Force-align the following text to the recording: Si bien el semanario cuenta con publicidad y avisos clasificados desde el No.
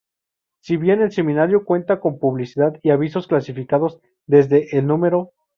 Si 0.61 0.77
bien 0.77 0.99
el 1.03 1.11
semanario 1.11 1.63
cuenta 1.63 1.99
con 1.99 2.17
publicidad 2.17 2.73
y 2.81 2.89
avisos 2.89 3.27
clasificados 3.27 3.99
desde 4.25 4.75
el 4.75 4.87
No. 4.87 4.99